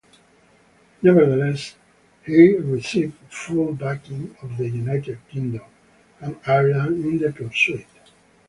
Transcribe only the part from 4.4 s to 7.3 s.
of the United Kingdom and Ireland in